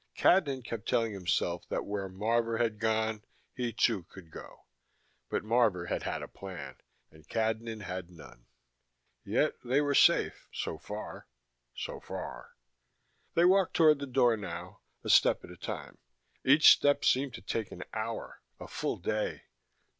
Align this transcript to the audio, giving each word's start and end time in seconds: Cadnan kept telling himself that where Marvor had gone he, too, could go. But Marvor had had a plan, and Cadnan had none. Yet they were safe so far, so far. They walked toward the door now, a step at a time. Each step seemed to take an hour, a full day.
Cadnan 0.17 0.63
kept 0.63 0.89
telling 0.89 1.13
himself 1.13 1.69
that 1.69 1.85
where 1.85 2.09
Marvor 2.09 2.57
had 2.57 2.79
gone 2.79 3.23
he, 3.53 3.71
too, 3.71 4.01
could 4.05 4.31
go. 4.31 4.65
But 5.29 5.43
Marvor 5.43 5.89
had 5.89 6.01
had 6.01 6.23
a 6.23 6.27
plan, 6.27 6.77
and 7.11 7.29
Cadnan 7.29 7.81
had 7.81 8.09
none. 8.09 8.47
Yet 9.23 9.53
they 9.63 9.79
were 9.79 9.93
safe 9.93 10.47
so 10.51 10.79
far, 10.79 11.27
so 11.75 11.99
far. 11.99 12.55
They 13.35 13.45
walked 13.45 13.75
toward 13.75 13.99
the 13.99 14.07
door 14.07 14.35
now, 14.35 14.79
a 15.03 15.09
step 15.11 15.43
at 15.43 15.51
a 15.51 15.55
time. 15.55 15.99
Each 16.43 16.71
step 16.71 17.05
seemed 17.05 17.35
to 17.35 17.41
take 17.43 17.71
an 17.71 17.83
hour, 17.93 18.41
a 18.59 18.67
full 18.67 18.97
day. 18.97 19.43